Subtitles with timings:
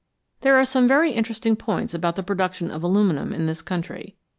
[0.39, 4.15] There are some very interesting points about the production of aluminium in this country.